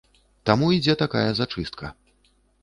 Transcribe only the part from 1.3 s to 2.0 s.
зачыстка.